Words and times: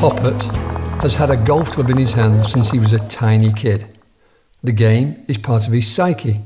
Popert 0.00 0.40
has 1.02 1.16
had 1.16 1.28
a 1.28 1.36
golf 1.36 1.72
club 1.72 1.90
in 1.90 1.98
his 1.98 2.14
hand 2.14 2.46
since 2.46 2.70
he 2.70 2.78
was 2.78 2.94
a 2.94 3.06
tiny 3.08 3.52
kid. 3.52 3.98
The 4.62 4.72
game 4.72 5.26
is 5.28 5.36
part 5.36 5.66
of 5.66 5.74
his 5.74 5.92
psyche, 5.92 6.40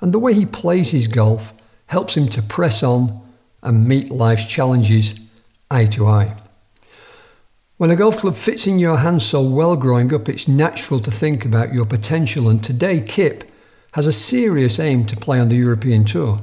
and 0.00 0.14
the 0.14 0.20
way 0.20 0.32
he 0.32 0.46
plays 0.46 0.92
his 0.92 1.08
golf 1.08 1.52
helps 1.86 2.16
him 2.16 2.28
to 2.28 2.40
press 2.40 2.84
on 2.84 3.20
and 3.64 3.88
meet 3.88 4.12
life's 4.12 4.46
challenges 4.46 5.18
eye 5.72 5.86
to 5.86 6.06
eye. 6.06 6.36
When 7.78 7.90
a 7.90 7.96
golf 7.96 8.18
club 8.18 8.36
fits 8.36 8.64
in 8.68 8.78
your 8.78 8.98
hand 8.98 9.22
so 9.22 9.42
well 9.42 9.74
growing 9.74 10.14
up, 10.14 10.28
it's 10.28 10.46
natural 10.46 11.00
to 11.00 11.10
think 11.10 11.44
about 11.44 11.74
your 11.74 11.86
potential, 11.86 12.48
and 12.48 12.62
today 12.62 13.00
Kipp 13.00 13.50
has 13.94 14.06
a 14.06 14.12
serious 14.12 14.78
aim 14.78 15.04
to 15.06 15.16
play 15.16 15.40
on 15.40 15.48
the 15.48 15.56
European 15.56 16.04
Tour. 16.04 16.42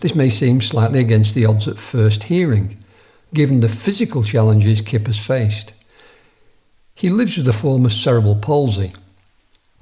This 0.00 0.14
may 0.14 0.28
seem 0.28 0.60
slightly 0.60 1.00
against 1.00 1.34
the 1.34 1.46
odds 1.46 1.66
at 1.66 1.78
first 1.78 2.24
hearing, 2.24 2.76
given 3.36 3.60
the 3.60 3.68
physical 3.68 4.24
challenges 4.24 4.80
Kipp 4.80 5.06
has 5.06 5.18
faced. 5.18 5.74
He 6.94 7.10
lives 7.10 7.36
with 7.36 7.46
a 7.46 7.52
form 7.52 7.84
of 7.84 7.92
cerebral 7.92 8.34
palsy. 8.34 8.94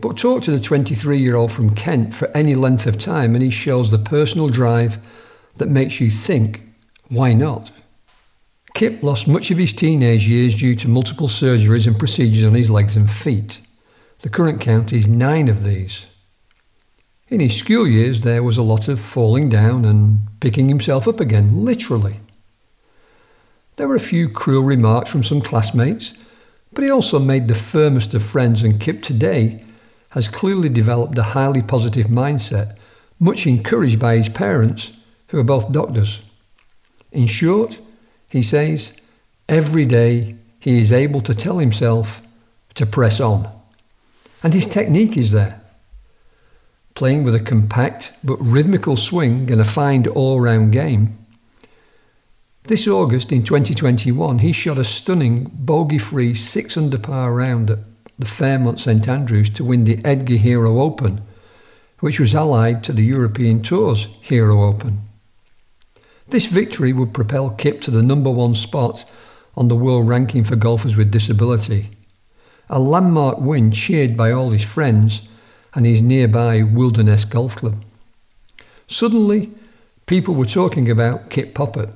But 0.01 0.19
talk 0.19 0.43
to 0.43 0.51
the 0.51 0.59
23 0.59 1.19
year 1.19 1.37
old 1.37 1.53
from 1.53 1.73
Kent 1.77 2.15
for 2.15 2.27
any 2.37 2.57
length 2.57 2.85
of 2.85 2.99
time 2.99 3.37
and 3.37 3.45
he 3.45 3.51
shows 3.51 3.93
the 3.93 3.99
personal 3.99 4.49
drive 4.49 4.99
that 5.59 5.69
makes 5.69 6.01
you 6.01 6.11
think, 6.11 6.63
why 7.09 7.33
not? 7.33 7.71
Kipp 8.75 9.05
lost 9.05 9.29
much 9.29 9.53
of 9.53 9.59
his 9.59 9.73
teenage 9.73 10.29
years 10.29 10.57
due 10.57 10.75
to 10.75 10.89
multiple 10.89 11.29
surgeries 11.29 11.87
and 11.87 11.97
procedures 11.97 12.43
on 12.43 12.55
his 12.55 12.73
legs 12.73 12.97
and 12.97 13.09
feet. 13.09 13.61
The 14.23 14.29
current 14.29 14.61
count 14.61 14.93
is 14.93 15.07
nine 15.07 15.47
of 15.47 15.63
these. 15.63 16.09
In 17.29 17.39
his 17.39 17.57
school 17.57 17.87
years, 17.87 18.23
there 18.23 18.43
was 18.43 18.59
a 18.59 18.63
lot 18.63 18.89
of 18.89 18.99
falling 18.99 19.49
down 19.49 19.85
and 19.85 20.19
picking 20.41 20.69
himself 20.69 21.07
up 21.07 21.21
again, 21.21 21.65
literally. 21.65 22.17
There 23.77 23.89
were 23.89 23.97
a 23.97 24.01
few 24.01 24.29
cruel 24.29 24.63
remarks 24.63 25.11
from 25.11 25.25
some 25.25 25.41
classmates, 25.41 26.15
but 26.73 26.85
he 26.85 26.91
also 26.91 27.19
made 27.19 27.49
the 27.49 27.55
firmest 27.55 28.15
of 28.15 28.23
friends, 28.23 28.63
and 28.63 28.81
Kipp 28.81 29.03
today 29.03 29.61
has 30.11 30.29
clearly 30.29 30.69
developed 30.69 31.19
a 31.19 31.23
highly 31.35 31.63
positive 31.63 32.07
mindset, 32.07 32.77
much 33.19 33.47
encouraged 33.47 33.99
by 33.99 34.17
his 34.17 34.29
parents, 34.29 34.93
who 35.29 35.39
are 35.39 35.45
both 35.45 35.73
doctors. 35.73 36.25
In 37.11 37.27
short, 37.27 37.81
he 38.29 38.43
says, 38.43 38.97
every 39.49 39.85
day 39.85 40.37
he 40.61 40.79
is 40.79 40.93
able 40.93 41.21
to 41.23 41.35
tell 41.35 41.59
himself 41.59 42.23
to 42.75 42.87
press 42.87 43.21
on. 43.21 43.49
And 44.43 44.55
his 44.55 44.67
technique 44.67 45.17
is 45.17 45.33
there. 45.33 45.61
Playing 46.95 47.25
with 47.25 47.35
a 47.35 47.41
compact 47.41 48.13
but 48.23 48.37
rhythmical 48.37 48.97
swing 48.97 49.51
and 49.51 49.61
a 49.61 49.65
fine 49.65 50.07
all 50.07 50.41
round 50.41 50.73
game, 50.73 51.19
this 52.65 52.89
August 52.89 53.31
in 53.31 53.45
2021, 53.45 54.39
he 54.39 54.51
shot 54.51 54.79
a 54.79 54.85
stunning 54.85 55.51
bogey 55.53 55.99
free 55.99 56.33
6 56.33 56.77
under 56.79 56.99
par 56.99 57.33
round 57.35 57.71
at 57.71 57.79
the 58.19 58.27
Fairmont 58.27 58.81
St 58.81 59.07
Andrews 59.07 59.51
to 59.51 59.65
win 59.65 59.85
the 59.85 59.99
EDGA 59.99 60.39
Hero 60.39 60.81
Open, 60.81 61.21
which 62.01 62.19
was 62.19 62.35
allied 62.35 62.83
to 62.85 62.93
the 62.93 63.05
European 63.05 63.63
Tour's 63.63 64.07
Hero 64.23 64.63
Open. 64.63 65.03
This 66.29 66.47
victory 66.47 66.95
would 66.95 67.13
propel 67.13 67.51
Kipp 67.51 67.83
to 67.83 67.91
the 67.91 68.03
number 68.03 68.31
one 68.31 68.55
spot 68.55 69.05
on 69.57 69.69
the 69.69 69.77
world 69.77 70.09
ranking 70.09 70.43
for 70.43 70.57
golfers 70.57 70.97
with 70.97 71.11
disability. 71.11 71.91
A 72.71 72.79
landmark 72.79 73.39
win 73.41 73.73
cheered 73.73 74.17
by 74.17 74.33
all 74.33 74.51
his 74.51 74.65
friends 74.65 75.29
and 75.75 75.85
his 75.85 76.03
nearby 76.03 76.63
Wilderness 76.63 77.27
Golf 77.27 77.57
Club. 77.57 77.85
Suddenly, 78.87 79.51
people 80.07 80.35
were 80.35 80.47
talking 80.47 80.91
about 80.91 81.29
Kipp 81.29 81.55
Popert. 81.55 81.93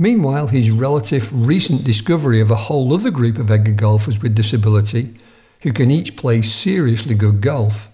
Meanwhile, 0.00 0.48
his 0.48 0.70
relative 0.70 1.28
recent 1.32 1.82
discovery 1.82 2.40
of 2.40 2.52
a 2.52 2.56
whole 2.56 2.94
other 2.94 3.10
group 3.10 3.36
of 3.36 3.50
EDGA 3.50 3.72
golfers 3.72 4.22
with 4.22 4.36
disability 4.36 5.16
who 5.62 5.72
can 5.72 5.90
each 5.90 6.16
play 6.16 6.40
seriously 6.40 7.16
good 7.16 7.40
golf 7.40 7.90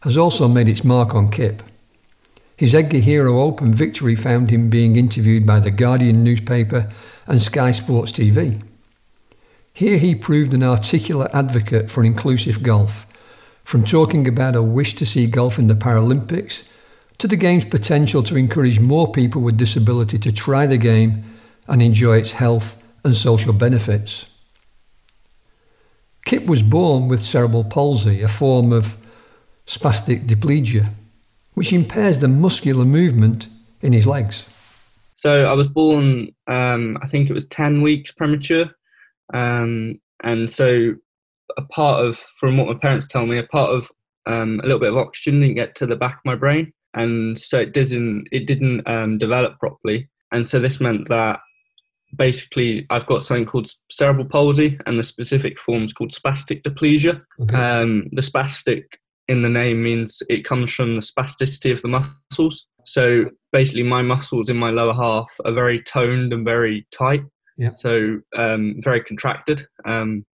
has 0.00 0.16
also 0.16 0.48
made 0.48 0.70
its 0.70 0.84
mark 0.84 1.14
on 1.14 1.30
Kipp. 1.30 1.62
His 2.56 2.74
EDGA 2.74 3.00
Hero 3.00 3.40
Open 3.40 3.74
victory 3.74 4.16
found 4.16 4.48
him 4.48 4.70
being 4.70 4.96
interviewed 4.96 5.46
by 5.46 5.60
the 5.60 5.70
Guardian 5.70 6.24
newspaper 6.24 6.90
and 7.26 7.42
Sky 7.42 7.72
Sports 7.72 8.12
TV. 8.12 8.62
Here 9.74 9.98
he 9.98 10.14
proved 10.14 10.54
an 10.54 10.62
articulate 10.62 11.34
advocate 11.34 11.90
for 11.90 12.04
inclusive 12.04 12.62
golf, 12.62 13.06
from 13.64 13.84
talking 13.84 14.26
about 14.26 14.56
a 14.56 14.62
wish 14.62 14.94
to 14.94 15.04
see 15.04 15.26
golf 15.26 15.58
in 15.58 15.66
the 15.66 15.74
Paralympics 15.74 16.66
to 17.18 17.26
the 17.26 17.36
game's 17.36 17.64
potential 17.64 18.22
to 18.22 18.36
encourage 18.36 18.80
more 18.80 19.12
people 19.12 19.42
with 19.42 19.56
disability 19.56 20.18
to 20.18 20.32
try 20.32 20.66
the 20.66 20.78
game 20.78 21.24
and 21.66 21.82
enjoy 21.82 22.18
its 22.18 22.32
health 22.32 22.82
and 23.04 23.14
social 23.14 23.52
benefits. 23.52 24.26
Kipp 26.24 26.46
was 26.46 26.62
born 26.62 27.08
with 27.08 27.22
cerebral 27.22 27.64
palsy, 27.64 28.22
a 28.22 28.28
form 28.28 28.72
of 28.72 28.96
spastic 29.66 30.26
diplegia, 30.26 30.90
which 31.54 31.72
impairs 31.72 32.18
the 32.18 32.28
muscular 32.28 32.84
movement 32.84 33.48
in 33.82 33.92
his 33.92 34.06
legs. 34.06 34.46
So 35.14 35.46
I 35.46 35.52
was 35.52 35.68
born, 35.68 36.28
um, 36.48 36.98
I 37.02 37.08
think 37.08 37.30
it 37.30 37.34
was 37.34 37.46
10 37.46 37.82
weeks 37.82 38.12
premature. 38.12 38.66
Um, 39.32 40.00
and 40.22 40.50
so 40.50 40.94
a 41.56 41.62
part 41.62 42.04
of, 42.04 42.16
from 42.16 42.56
what 42.56 42.66
my 42.66 42.74
parents 42.74 43.06
tell 43.06 43.26
me, 43.26 43.38
a 43.38 43.44
part 43.44 43.70
of 43.70 43.90
um, 44.26 44.60
a 44.60 44.64
little 44.64 44.80
bit 44.80 44.90
of 44.90 44.96
oxygen 44.96 45.40
didn't 45.40 45.56
get 45.56 45.74
to 45.76 45.86
the 45.86 45.96
back 45.96 46.14
of 46.14 46.24
my 46.24 46.34
brain. 46.34 46.72
And 46.94 47.38
so 47.38 47.58
it 47.58 47.72
didn't, 47.72 48.28
it 48.32 48.46
didn't 48.46 48.88
um, 48.88 49.18
develop 49.18 49.58
properly. 49.58 50.08
And 50.32 50.48
so 50.48 50.58
this 50.58 50.80
meant 50.80 51.08
that 51.08 51.40
basically 52.16 52.86
I've 52.90 53.06
got 53.06 53.24
something 53.24 53.46
called 53.46 53.68
cerebral 53.90 54.26
palsy, 54.26 54.78
and 54.86 54.98
the 54.98 55.04
specific 55.04 55.58
form 55.58 55.84
is 55.84 55.92
called 55.92 56.12
spastic 56.12 56.62
diplegia. 56.62 57.22
Okay. 57.40 57.56
Um, 57.56 58.08
the 58.12 58.22
spastic 58.22 58.84
in 59.28 59.42
the 59.42 59.48
name 59.48 59.82
means 59.82 60.22
it 60.28 60.44
comes 60.44 60.72
from 60.72 60.94
the 60.94 61.00
spasticity 61.00 61.72
of 61.72 61.82
the 61.82 61.88
muscles. 61.88 62.68
So 62.86 63.26
basically, 63.52 63.82
my 63.82 64.02
muscles 64.02 64.48
in 64.48 64.56
my 64.56 64.70
lower 64.70 64.94
half 64.94 65.28
are 65.44 65.52
very 65.52 65.80
toned 65.80 66.32
and 66.32 66.44
very 66.44 66.86
tight. 66.90 67.22
Yeah. 67.56 67.72
So 67.74 68.18
um, 68.36 68.76
very 68.80 69.02
contracted. 69.02 69.66
Um, 69.86 70.26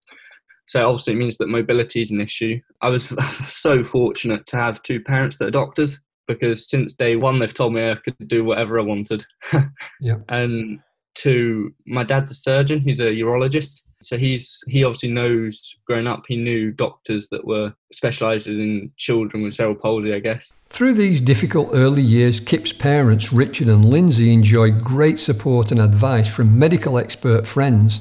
so 0.67 0.89
obviously, 0.89 1.15
it 1.15 1.17
means 1.17 1.37
that 1.39 1.49
mobility 1.49 2.03
is 2.03 2.11
an 2.11 2.21
issue. 2.21 2.61
I 2.81 2.89
was 2.89 3.09
so 3.47 3.85
fortunate 3.85 4.47
to 4.49 4.57
have 4.57 4.83
two 4.83 5.01
parents 5.01 5.37
that 5.39 5.49
are 5.49 5.53
doctors 5.53 6.01
because 6.31 6.69
since 6.71 6.95
day 6.95 7.17
one 7.17 7.41
they've 7.41 7.53
told 7.53 7.75
me 7.75 7.91
I 7.91 7.97
could 7.97 8.15
do 8.29 8.45
whatever 8.45 8.79
I 8.79 8.85
wanted. 8.85 9.25
yeah. 10.01 10.17
And 10.29 10.79
to 11.17 11.75
my 11.87 12.05
dad's 12.05 12.33
a 12.33 12.35
surgeon. 12.35 12.81
He's 12.81 13.01
a 13.01 13.11
urologist. 13.13 13.83
So 14.03 14.17
he's 14.17 14.59
he 14.67 14.83
obviously 14.83 15.11
knows 15.11 15.77
growing 15.85 16.07
up 16.07 16.25
he 16.27 16.37
knew 16.37 16.71
doctors 16.71 17.29
that 17.29 17.47
were 17.47 17.75
specialised 17.93 18.47
in 18.47 18.91
children 18.97 19.43
with 19.43 19.53
cerebral 19.53 19.81
palsy, 19.81 20.15
I 20.15 20.21
guess. 20.21 20.53
Through 20.71 20.95
these 20.95 21.21
difficult 21.21 21.71
early 21.75 22.03
years, 22.03 22.41
Kipp's 22.41 22.73
parents, 22.73 23.31
Richard 23.31 23.69
and 23.69 23.85
Lindsay, 23.85 24.33
enjoyed 24.33 24.83
great 24.83 25.19
support 25.19 25.71
and 25.71 25.81
advice 25.81 26.35
from 26.35 26.59
medical 26.59 26.97
expert 26.97 27.47
friends. 27.47 28.01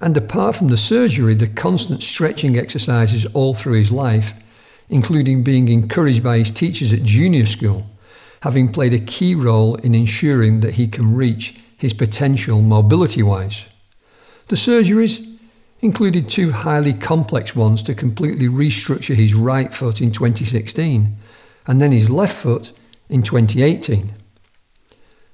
And 0.00 0.16
apart 0.16 0.56
from 0.56 0.68
the 0.68 0.76
surgery, 0.78 1.34
the 1.34 1.46
constant 1.46 2.02
stretching 2.02 2.58
exercises 2.58 3.26
all 3.34 3.54
through 3.54 3.78
his 3.78 3.92
life, 3.92 4.42
including 4.88 5.44
being 5.44 5.68
encouraged 5.68 6.24
by 6.24 6.38
his 6.38 6.50
teachers 6.50 6.92
at 6.92 7.02
junior 7.02 7.46
school, 7.46 7.86
having 8.40 8.72
played 8.72 8.94
a 8.94 8.98
key 8.98 9.34
role 9.34 9.74
in 9.76 9.94
ensuring 9.94 10.60
that 10.60 10.74
he 10.74 10.88
can 10.88 11.14
reach 11.14 11.61
his 11.82 11.92
potential 11.92 12.62
mobility 12.62 13.24
wise. 13.24 13.64
The 14.46 14.54
surgeries 14.54 15.36
included 15.80 16.30
two 16.30 16.52
highly 16.52 16.94
complex 16.94 17.56
ones 17.56 17.82
to 17.82 17.92
completely 17.92 18.46
restructure 18.46 19.16
his 19.16 19.34
right 19.34 19.74
foot 19.74 20.00
in 20.00 20.12
2016 20.12 21.16
and 21.66 21.80
then 21.80 21.90
his 21.90 22.08
left 22.08 22.36
foot 22.36 22.70
in 23.08 23.24
2018. 23.24 24.14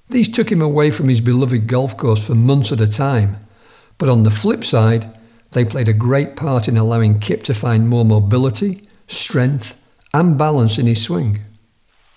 These 0.09 0.31
took 0.31 0.51
him 0.51 0.63
away 0.63 0.91
from 0.91 1.11
his 1.11 1.21
beloved 1.21 1.67
golf 1.67 1.99
course 1.99 2.27
for 2.27 2.35
months 2.35 2.73
at 2.73 2.81
a 2.81 2.89
time, 2.89 3.47
but 3.99 4.09
on 4.09 4.23
the 4.23 4.31
flip 4.31 4.65
side, 4.65 5.15
they 5.51 5.67
played 5.67 5.89
a 5.89 5.93
great 5.93 6.35
part 6.35 6.67
in 6.67 6.79
allowing 6.79 7.21
Kipp 7.21 7.43
to 7.43 7.53
find 7.53 7.91
more 7.91 8.07
mobility, 8.07 8.89
strength, 9.07 9.87
and 10.15 10.39
balance 10.39 10.79
in 10.79 10.87
his 10.87 11.03
swing. 11.03 11.41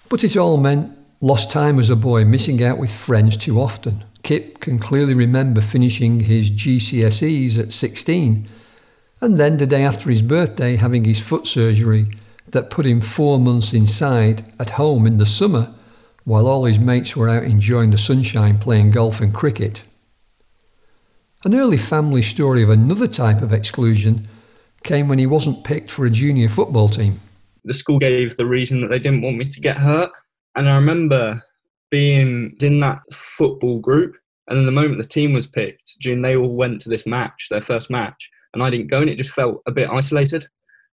But 0.07 0.24
it 0.24 0.38
all 0.38 0.56
meant 0.56 0.98
lost 1.19 1.51
time 1.51 1.80
as 1.80 1.89
a 1.89 1.98
boy, 1.98 2.24
missing 2.24 2.63
out 2.63 2.77
with 2.77 2.94
friends 2.94 3.36
too 3.36 3.60
often. 3.60 4.06
Kipp 4.23 4.59
can 4.59 4.79
clearly 4.79 5.13
remember 5.13 5.62
finishing 5.62 6.21
his 6.21 6.51
GCSEs 6.51 7.57
at 7.59 7.73
16 7.73 8.47
and 9.21 9.38
then 9.38 9.57
the 9.57 9.68
day 9.68 9.83
after 9.83 10.09
his 10.09 10.21
birthday 10.21 10.75
having 10.75 11.06
his 11.06 11.19
foot 11.19 11.45
surgery 11.47 12.07
that 12.47 12.69
put 12.69 12.85
him 12.85 13.01
four 13.01 13.39
months 13.39 13.73
inside 13.73 14.44
at 14.59 14.71
home 14.71 15.06
in 15.06 15.18
the 15.18 15.25
summer 15.25 15.73
while 16.23 16.47
all 16.47 16.65
his 16.65 16.79
mates 16.79 17.15
were 17.15 17.29
out 17.29 17.44
enjoying 17.44 17.91
the 17.91 17.97
sunshine 17.97 18.57
playing 18.57 18.91
golf 18.91 19.21
and 19.21 19.33
cricket. 19.33 19.83
An 21.44 21.56
early 21.56 21.77
family 21.77 22.21
story 22.21 22.62
of 22.62 22.69
another 22.69 23.07
type 23.07 23.41
of 23.41 23.53
exclusion 23.53 24.27
came 24.83 25.07
when 25.07 25.19
he 25.19 25.25
wasn't 25.25 25.63
picked 25.63 25.89
for 25.89 26.06
a 26.06 26.09
junior 26.09 26.50
football 26.50 26.89
team. 26.89 27.19
The 27.63 27.74
school 27.74 28.00
gave 28.00 28.38
the 28.38 28.45
reason 28.45 28.81
that 28.81 28.89
they 28.89 29.00
didn't 29.00 29.21
want 29.21 29.38
me 29.38 29.45
to 29.45 29.59
get 29.59 29.77
hurt. 29.77 30.12
And 30.56 30.69
I 30.69 30.75
remember 30.75 31.41
being 31.91 32.55
in 32.61 32.79
that 32.79 33.01
football 33.13 33.79
group 33.79 34.15
And 34.47 34.57
then 34.57 34.65
the 34.65 34.71
moment 34.71 35.01
the 35.01 35.07
team 35.07 35.33
was 35.33 35.47
picked, 35.47 35.99
June, 35.99 36.21
they 36.21 36.35
all 36.35 36.55
went 36.55 36.81
to 36.81 36.89
this 36.89 37.05
match, 37.05 37.47
their 37.49 37.61
first 37.61 37.89
match, 37.89 38.29
and 38.53 38.63
I 38.63 38.69
didn't 38.69 38.89
go, 38.89 39.01
and 39.01 39.09
it 39.09 39.17
just 39.17 39.31
felt 39.31 39.61
a 39.65 39.71
bit 39.71 39.89
isolated. 39.89 40.43
I 40.43 40.47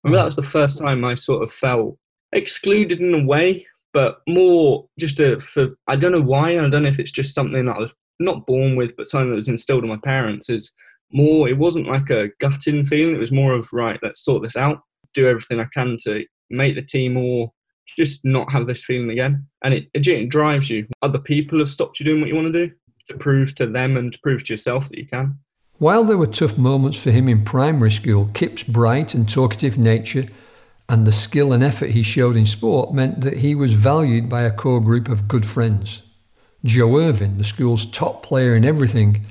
remember 0.04 0.18
that 0.20 0.26
was 0.26 0.36
the 0.36 0.42
first 0.42 0.78
time 0.78 1.04
I 1.04 1.14
sort 1.14 1.42
of 1.42 1.50
felt 1.50 1.98
excluded 2.32 3.00
in 3.00 3.14
a 3.14 3.24
way, 3.24 3.66
but 3.92 4.18
more 4.28 4.86
just 4.98 5.18
a, 5.18 5.40
for 5.40 5.70
I 5.88 5.96
don't 5.96 6.12
know 6.12 6.22
why. 6.22 6.52
I 6.52 6.68
don't 6.68 6.82
know 6.82 6.88
if 6.88 7.00
it's 7.00 7.10
just 7.10 7.34
something 7.34 7.64
that 7.66 7.76
I 7.76 7.80
was 7.80 7.94
not 8.20 8.46
born 8.46 8.76
with, 8.76 8.96
but 8.96 9.08
something 9.08 9.30
that 9.30 9.36
was 9.36 9.48
instilled 9.48 9.82
in 9.82 9.88
my 9.88 9.98
parents. 10.04 10.48
Is 10.48 10.70
more. 11.12 11.48
It 11.48 11.58
wasn't 11.58 11.88
like 11.88 12.10
a 12.10 12.28
gutting 12.38 12.84
feeling. 12.84 13.16
It 13.16 13.20
was 13.20 13.32
more 13.32 13.54
of 13.54 13.68
right. 13.72 13.98
Let's 14.02 14.24
sort 14.24 14.42
this 14.42 14.56
out. 14.56 14.80
Do 15.14 15.26
everything 15.26 15.58
I 15.58 15.66
can 15.74 15.96
to 16.04 16.24
make 16.50 16.76
the 16.76 16.82
team 16.82 17.14
more. 17.14 17.50
Just 17.96 18.24
not 18.24 18.50
have 18.52 18.66
this 18.66 18.84
feeling 18.84 19.10
again, 19.10 19.46
and 19.64 19.74
it, 19.74 19.88
it 19.94 20.28
drives 20.28 20.70
you. 20.70 20.86
Other 21.02 21.18
people 21.18 21.58
have 21.58 21.70
stopped 21.70 21.98
you 21.98 22.04
doing 22.04 22.20
what 22.20 22.28
you 22.28 22.34
want 22.34 22.52
to 22.52 22.66
do 22.66 22.72
to 23.08 23.16
prove 23.16 23.54
to 23.56 23.66
them 23.66 23.96
and 23.96 24.12
to 24.12 24.18
prove 24.20 24.44
to 24.44 24.52
yourself 24.52 24.88
that 24.88 24.98
you 24.98 25.06
can. 25.06 25.38
While 25.78 26.04
there 26.04 26.18
were 26.18 26.26
tough 26.26 26.58
moments 26.58 27.00
for 27.00 27.10
him 27.10 27.28
in 27.28 27.44
primary 27.44 27.90
school, 27.90 28.30
Kipp's 28.34 28.62
bright 28.62 29.14
and 29.14 29.28
talkative 29.28 29.78
nature 29.78 30.24
and 30.88 31.06
the 31.06 31.12
skill 31.12 31.52
and 31.52 31.62
effort 31.62 31.90
he 31.90 32.02
showed 32.02 32.36
in 32.36 32.46
sport 32.46 32.94
meant 32.94 33.20
that 33.20 33.38
he 33.38 33.54
was 33.54 33.74
valued 33.74 34.28
by 34.28 34.42
a 34.42 34.50
core 34.50 34.80
group 34.80 35.08
of 35.08 35.28
good 35.28 35.46
friends. 35.46 36.02
Joe 36.64 36.98
Irvin, 36.98 37.38
the 37.38 37.44
school's 37.44 37.84
top 37.90 38.22
player 38.22 38.56
in 38.56 38.64
everything, 38.64 39.24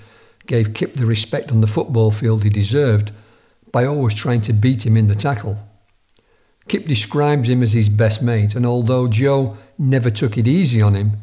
gave 0.46 0.74
Kipp 0.74 0.96
the 0.96 1.06
respect 1.06 1.52
on 1.52 1.62
the 1.62 1.68
football 1.68 2.12
field 2.12 2.44
he 2.44 2.50
deserved 2.50 3.12
by 3.72 3.86
always 3.86 4.14
trying 4.14 4.42
to 4.42 4.54
beat 4.54 4.86
him 4.86 4.96
in 4.96 5.08
the 5.08 5.16
tackle. 5.16 5.58
Kipp 6.68 6.86
describes 6.86 7.50
him 7.50 7.64
as 7.64 7.74
his 7.74 7.90
best 7.90 8.22
mate, 8.22 8.56
and 8.56 8.66
although 8.66 9.08
Joe 9.08 9.58
never 9.78 10.10
took 10.10 10.38
it 10.38 10.48
easy 10.48 10.82
on 10.82 10.96
him, 10.96 11.14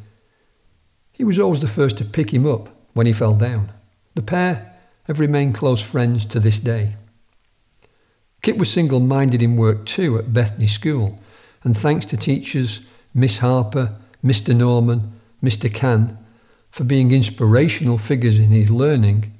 he 1.12 1.25
was 1.25 1.38
always 1.38 1.61
the 1.61 1.69
first 1.69 1.99
to 1.99 2.05
pick 2.05 2.32
him 2.32 2.46
up 2.46 2.69
when 2.93 3.06
he 3.06 3.12
fell 3.12 3.35
down. 3.35 3.73
The 4.14 4.23
pair 4.23 4.75
have 5.05 5.20
remained 5.20 5.55
close 5.55 5.82
friends 5.82 6.25
to 6.26 6.41
this 6.41 6.58
day. 6.58 6.96
Kipp 8.43 8.56
was 8.56 8.70
single 8.70 9.00
minded 9.00 9.43
in 9.43 9.56
work 9.56 9.87
too 9.87 10.19
at 10.19 10.32
Bethany 10.32 10.67
School, 10.67 11.20
and 11.62 11.76
thanks 11.76 12.06
to 12.06 12.17
teachers 12.17 12.81
Miss 13.14 13.38
Harper, 13.38 13.96
Mr. 14.25 14.56
Norman, 14.56 15.12
Mr. 15.43 15.73
Can, 15.73 16.19
for 16.70 16.85
being 16.85 17.12
inspirational 17.12 17.99
figures 17.99 18.38
in 18.38 18.49
his 18.49 18.70
learning, 18.70 19.32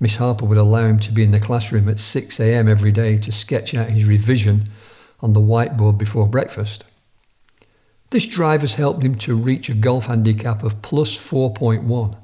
Miss 0.00 0.16
Harper 0.16 0.46
would 0.46 0.58
allow 0.58 0.86
him 0.86 0.98
to 1.00 1.12
be 1.12 1.22
in 1.22 1.30
the 1.30 1.38
classroom 1.38 1.88
at 1.88 1.96
6am 1.96 2.68
every 2.68 2.90
day 2.90 3.18
to 3.18 3.30
sketch 3.30 3.74
out 3.74 3.90
his 3.90 4.04
revision 4.04 4.68
on 5.20 5.32
the 5.32 5.40
whiteboard 5.40 5.98
before 5.98 6.26
breakfast. 6.26 6.84
This 8.10 8.26
drive 8.26 8.62
has 8.62 8.74
helped 8.74 9.04
him 9.04 9.14
to 9.16 9.36
reach 9.36 9.68
a 9.68 9.74
golf 9.74 10.06
handicap 10.06 10.64
of 10.64 10.82
plus 10.82 11.16
4.1. 11.16 12.16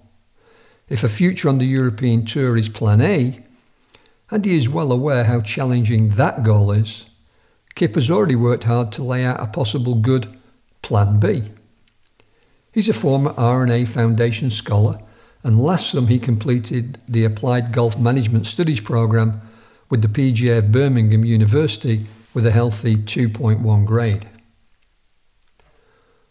If 0.89 1.05
a 1.05 1.09
future 1.09 1.49
on 1.49 1.59
the 1.59 1.67
European 1.67 2.25
Tour 2.25 2.57
is 2.57 2.69
Plan 2.69 3.01
A, 3.01 3.41
and 4.31 4.45
he 4.45 4.57
is 4.57 4.69
well 4.69 4.91
aware 4.91 5.25
how 5.25 5.41
challenging 5.41 6.11
that 6.11 6.43
goal 6.43 6.73
is, 6.73 7.09
Kipp 7.77 7.95
has 7.95 8.11
already 8.11 8.35
worked 8.35 8.65
hard 8.65 8.91
to 8.93 9.03
lay 9.05 9.25
out 9.25 9.41
a 9.41 9.47
possible 9.47 9.95
good 9.95 10.37
Plan 10.83 11.21
B. 11.21 11.45
He's 12.73 12.89
a 12.89 12.95
former 12.95 13.33
R&A 13.37 13.85
Foundation 13.85 14.51
scholar, 14.51 14.97
and 15.43 15.63
last 15.63 15.91
summer 15.91 16.09
he 16.09 16.19
completed 16.19 17.01
the 17.09 17.25
Applied 17.25 17.73
Golf 17.73 17.99
Management 17.99 18.47
Studies 18.47 18.81
program 18.81 19.41
with 19.89 20.03
the 20.03 20.09
PGA 20.09 20.59
of 20.59 20.73
Birmingham 20.73 21.25
University 21.25 22.07
with 22.37 22.47
a 22.47 22.53
healthy 22.53 22.97
2.1 22.97 23.87
grade. 23.87 24.27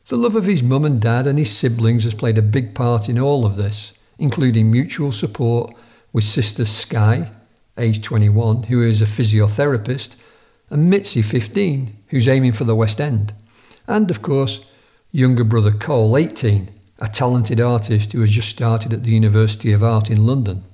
The 0.08 0.16
love 0.16 0.36
of 0.36 0.46
his 0.46 0.62
mum 0.62 0.86
and 0.86 1.02
dad 1.02 1.26
and 1.26 1.40
his 1.40 1.50
siblings 1.50 2.04
has 2.04 2.14
played 2.14 2.38
a 2.38 2.44
big 2.44 2.76
part 2.76 3.10
in 3.10 3.18
all 3.18 3.44
of 3.44 3.56
this 3.58 3.92
including 4.20 4.70
mutual 4.70 5.12
support 5.12 5.74
with 6.14 6.24
sister 6.24 6.64
Sky, 6.64 7.32
age 7.76 8.04
21, 8.04 8.64
who 8.64 8.84
is 8.84 9.02
a 9.02 9.06
physiotherapist, 9.06 10.16
and 10.70 10.92
Mitzi, 10.92 11.24
15, 11.24 11.98
who's 12.10 12.30
aiming 12.30 12.52
for 12.52 12.66
the 12.66 12.76
West 12.76 13.02
End, 13.02 13.34
and 13.88 14.12
of 14.12 14.22
course, 14.22 14.72
younger 15.12 15.44
brother 15.44 15.72
Cole, 15.72 16.16
18, 16.16 16.70
a 17.00 17.08
talented 17.08 17.60
artist 17.60 18.14
who 18.14 18.22
has 18.22 18.30
just 18.30 18.50
started 18.50 18.94
at 18.94 19.04
the 19.04 19.12
University 19.12 19.72
of 19.74 19.84
Art 19.84 20.12
in 20.12 20.28
London. 20.28 20.66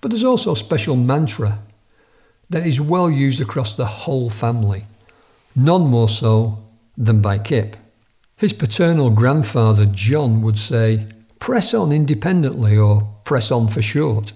But 0.00 0.12
there's 0.12 0.22
also 0.22 0.52
a 0.52 0.56
special 0.56 0.94
mantra 0.94 1.58
that 2.52 2.66
is 2.66 2.80
well 2.80 3.10
used 3.10 3.40
across 3.40 3.76
the 3.76 3.86
whole 3.86 4.30
family, 4.30 4.84
none 5.56 5.82
more 5.82 6.08
so 6.08 6.62
than 6.96 7.20
by 7.20 7.38
Kipp. 7.38 7.76
His 8.36 8.52
paternal 8.52 9.10
grandfather, 9.10 9.86
John, 9.86 10.42
would 10.42 10.58
say, 10.58 11.06
press 11.38 11.74
on 11.74 11.92
independently 11.92 12.76
or 12.76 13.08
press 13.24 13.50
on 13.50 13.68
for 13.68 13.82
short. 13.82 14.32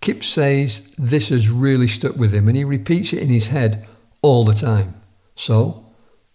Kipp 0.00 0.22
says 0.22 0.94
this 0.98 1.30
has 1.30 1.48
really 1.48 1.88
stuck 1.88 2.16
with 2.16 2.32
him 2.32 2.48
and 2.48 2.56
he 2.56 2.64
repeats 2.64 3.12
it 3.12 3.22
in 3.22 3.30
his 3.30 3.48
head 3.48 3.86
all 4.22 4.44
the 4.44 4.52
time. 4.52 4.94
So, 5.34 5.86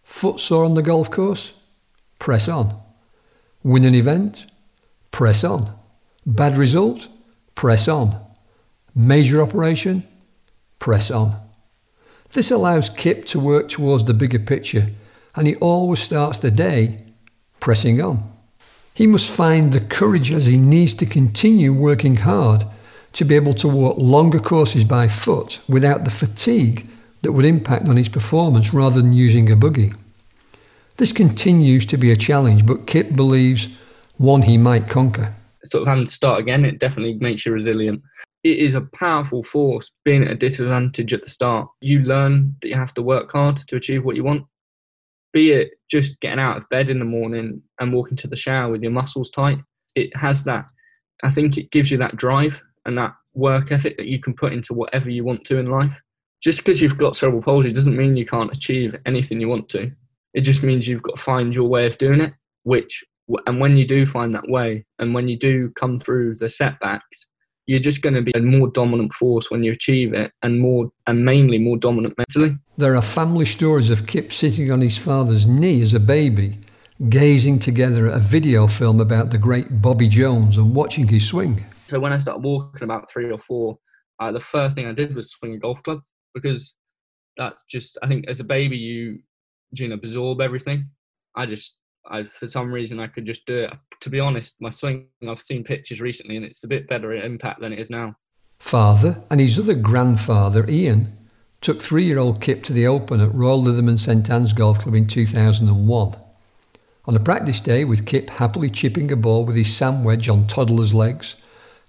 foot 0.04 0.40
sore 0.40 0.66
on 0.66 0.74
the 0.74 0.82
golf 0.82 1.12
course? 1.12 1.54
Press 2.18 2.50
on. 2.50 2.76
Win 3.64 3.86
an 3.86 3.96
event? 3.96 4.46
Press 5.12 5.44
on. 5.44 5.72
Bad 6.26 6.58
result? 6.58 7.08
Press 7.56 7.88
on. 7.88 8.20
Major 8.96 9.42
operation? 9.42 10.08
Press 10.80 11.12
on. 11.12 11.40
This 12.34 12.52
allows 12.52 12.90
Kipp 12.90 13.26
to 13.26 13.40
work 13.40 13.70
towards 13.70 14.06
the 14.06 14.14
bigger 14.14 14.40
picture 14.40 14.88
and 15.36 15.48
he 15.48 15.56
always 15.56 16.00
starts 16.00 16.38
the 16.38 16.52
day 16.52 16.96
pressing 17.60 18.02
on. 18.02 18.24
He 18.94 19.08
must 19.08 19.32
find 19.32 19.72
the 19.72 19.80
courage 19.80 20.32
as 20.32 20.46
he 20.46 20.58
needs 20.58 20.94
to 20.96 21.06
continue 21.06 21.74
working 21.74 22.18
hard 22.18 22.66
to 23.14 23.26
be 23.26 23.36
able 23.36 23.54
to 23.54 23.68
walk 23.68 23.98
longer 23.98 24.40
courses 24.40 24.84
by 24.84 25.08
foot 25.08 25.60
without 25.68 26.04
the 26.04 26.12
fatigue 26.12 26.90
that 27.22 27.32
would 27.32 27.46
impact 27.46 27.88
on 27.88 27.98
his 27.98 28.10
performance 28.10 28.74
rather 28.74 29.02
than 29.02 29.14
using 29.14 29.52
a 29.52 29.56
buggy. 29.56 29.92
This 30.98 31.12
continues 31.14 31.86
to 31.88 31.98
be 31.98 32.12
a 32.12 32.16
challenge, 32.16 32.66
but 32.66 32.88
Kipp 32.88 33.16
believes 33.16 33.76
one 34.18 34.42
he 34.42 34.58
might 34.58 34.90
conquer. 34.90 35.34
Sort 35.64 35.88
of 35.88 36.06
to 36.06 36.12
start 36.12 36.42
again, 36.42 36.66
it 36.66 36.80
definitely 36.80 37.16
makes 37.16 37.46
you 37.46 37.54
resilient. 37.54 38.02
It 38.44 38.60
is 38.60 38.74
a 38.74 38.82
powerful 38.82 39.44
force 39.44 39.92
being 40.06 40.24
at 40.24 40.32
a 40.32 40.36
disadvantage 40.36 41.14
at 41.14 41.24
the 41.26 41.30
start. 41.30 41.68
You 41.82 42.00
learn 42.00 42.56
that 42.62 42.70
you 42.70 42.76
have 42.76 42.94
to 42.94 43.02
work 43.02 43.32
hard 43.32 43.58
to 43.58 43.76
achieve 43.76 44.06
what 44.06 44.16
you 44.16 44.24
want 44.24 44.46
be 45.34 45.52
it 45.52 45.72
just 45.90 46.20
getting 46.20 46.40
out 46.40 46.58
of 46.58 46.70
bed 46.70 46.90
in 46.90 47.00
the 47.00 47.06
morning 47.06 47.62
and 47.80 47.94
walking 47.94 48.18
to 48.18 48.28
the 48.28 48.36
shower 48.36 48.72
with 48.72 48.82
your 48.82 48.92
muscles 48.92 49.30
tight, 49.30 49.60
it 49.96 50.16
has 50.16 50.44
that. 50.46 50.66
I 51.24 51.32
think 51.32 51.58
it 51.58 51.72
gives 51.72 51.92
you 51.92 51.98
that 51.98 52.16
drive 52.16 52.64
and 52.86 52.98
that 52.98 53.14
work 53.34 53.72
ethic 53.72 53.98
that 53.98 54.08
you 54.08 54.20
can 54.20 54.34
put 54.34 54.54
into 54.54 54.74
whatever 54.74 55.10
you 55.10 55.24
want 55.24 55.46
to 55.46 55.58
in 55.58 55.68
life. 55.68 56.00
Just 56.42 56.60
because 56.60 56.82
you've 56.82 56.98
got 56.98 57.16
cerebral 57.16 57.42
palsy 57.42 57.72
doesn't 57.72 57.98
mean 57.98 58.16
you 58.16 58.26
can't 58.26 58.56
achieve 58.56 58.96
anything 59.06 59.42
you 59.42 59.50
want 59.50 59.68
to. 59.70 59.92
It 60.34 60.42
just 60.42 60.64
means 60.64 60.88
you've 60.88 61.04
got 61.04 61.18
to 61.18 61.22
find 61.22 61.54
your 61.54 61.68
way 61.68 61.86
of 61.86 61.98
doing 61.98 62.22
it, 62.22 62.34
which, 62.64 63.04
and 63.46 63.60
when 63.60 63.78
you 63.78 63.86
do 63.86 64.06
find 64.06 64.34
that 64.36 64.48
way, 64.48 64.86
and 65.00 65.14
when 65.14 65.28
you 65.28 65.38
do 65.38 65.72
come 65.72 65.98
through 65.98 66.36
the 66.36 66.48
setbacks, 66.48 67.28
you're 67.70 67.80
just 67.80 68.02
going 68.02 68.16
to 68.16 68.24
be 68.24 68.32
a 68.34 68.42
more 68.42 68.68
dominant 68.68 69.14
force 69.14 69.52
when 69.52 69.64
you 69.64 69.72
achieve 69.72 70.12
it 70.12 70.32
and 70.42 70.60
more 70.60 70.92
and 71.06 71.24
mainly 71.24 71.60
more 71.60 71.78
dominant 71.78 72.16
mentally. 72.18 72.58
There 72.78 72.96
are 72.96 73.02
family 73.04 73.46
stories 73.46 73.92
of 73.92 74.08
Kipp 74.08 74.34
sitting 74.34 74.72
on 74.72 74.82
his 74.82 74.98
father's 74.98 75.46
knee 75.46 75.80
as 75.84 75.94
a 75.94 76.00
baby, 76.00 76.58
gazing 77.10 77.60
together 77.60 78.08
at 78.08 78.16
a 78.16 78.20
video 78.20 78.66
film 78.66 79.00
about 79.00 79.30
the 79.30 79.38
great 79.38 79.84
Bobby 79.84 80.08
Jones 80.08 80.58
and 80.58 80.74
watching 80.74 81.08
his 81.08 81.28
swing. 81.28 81.64
So 81.86 82.00
when 82.00 82.12
I 82.12 82.18
started 82.18 82.44
walking 82.44 82.82
about 82.82 83.08
three 83.12 83.30
or 83.30 83.38
four, 83.38 83.78
uh, 84.20 84.32
the 84.32 84.40
first 84.40 84.76
thing 84.76 84.88
I 84.88 84.94
did 84.94 85.16
was 85.16 85.30
swing 85.30 85.54
a 85.54 85.60
golf 85.60 85.84
club 85.84 86.00
because 86.34 86.76
that's 87.38 87.64
just 87.70 88.00
I 88.02 88.08
think 88.08 88.28
as 88.28 88.40
a 88.40 88.44
baby 88.44 88.78
you 88.78 89.20
you 89.74 89.88
know 89.88 89.94
absorb 89.94 90.42
everything. 90.42 90.90
I 91.36 91.46
just 91.46 91.78
I, 92.10 92.24
for 92.24 92.48
some 92.48 92.72
reason 92.72 93.00
I 93.00 93.08
could 93.08 93.26
just 93.26 93.46
do 93.46 93.60
it. 93.60 93.74
To 94.02 94.10
be 94.10 94.20
honest, 94.20 94.58
my 94.60 94.70
swing, 94.70 95.08
I've 95.28 95.42
seen 95.42 95.64
pictures 95.64 96.02
recently 96.02 96.36
and 96.36 96.46
it's 96.46 96.64
a 96.64 96.68
bit 96.68 96.88
better 96.88 97.14
in 97.14 97.24
impact 97.24 97.62
than 97.62 97.74
it 97.74 97.80
is 97.80 97.90
now. 97.90 98.16
Father 98.60 99.24
and 99.30 99.40
his 99.40 99.58
other 99.58 99.76
grandfather, 99.76 100.70
Ian, 100.70 101.18
took 101.62 101.82
three 101.82 102.04
year 102.04 102.20
old 102.20 102.42
Kipp 102.42 102.64
to 102.64 102.74
the 102.74 102.88
Open 102.88 103.22
at 103.22 103.34
Royal 103.34 103.62
Lytham 103.62 103.88
and 103.88 104.00
St 104.00 104.30
Anne's 104.30 104.54
Golf 104.54 104.80
Club 104.80 104.96
in 104.96 105.08
2001. 105.08 106.16
On 107.06 107.16
a 107.16 107.20
practice 107.20 107.60
day, 107.60 107.86
with 107.86 108.06
Kipp 108.06 108.30
happily 108.30 108.70
chipping 108.70 109.12
a 109.12 109.16
ball 109.16 109.46
with 109.46 109.56
his 109.56 109.76
sand 109.76 110.06
wedge 110.06 110.30
on 110.30 110.48
toddler's 110.48 110.94
legs, 110.94 111.36